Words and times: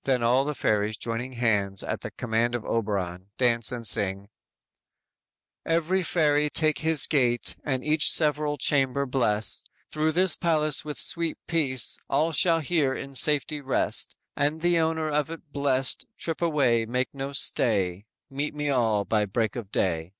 "_Then 0.04 0.22
all 0.22 0.44
the 0.44 0.54
fairies, 0.54 0.96
joining 0.96 1.32
hands 1.32 1.82
at 1.82 2.02
the 2.02 2.12
command 2.12 2.54
of 2.54 2.64
Oberon, 2.64 3.30
dance 3.36 3.72
and 3.72 3.84
sing: 3.84 4.28
_"Every 5.66 6.04
fairy 6.04 6.48
take 6.50 6.78
his 6.78 7.08
gait, 7.08 7.56
And 7.64 7.82
each 7.82 8.08
several 8.12 8.58
chamber 8.58 9.06
bless; 9.06 9.64
Through 9.90 10.12
this 10.12 10.36
palace 10.36 10.84
with 10.84 10.98
sweet 10.98 11.36
peace, 11.48 11.98
All 12.08 12.30
shall 12.30 12.60
here 12.60 12.94
in 12.94 13.16
safety 13.16 13.60
rest 13.60 14.14
And 14.36 14.60
the 14.60 14.78
owner 14.78 15.10
of 15.10 15.32
it 15.32 15.50
blest, 15.50 16.06
Trip 16.16 16.40
away, 16.40 16.86
make 16.86 17.12
no 17.12 17.32
stay; 17.32 18.06
Meet 18.30 18.54
me 18.54 18.70
all 18.70 19.04
by 19.04 19.26
break 19.26 19.56
of 19.56 19.72
day!" 19.72 20.14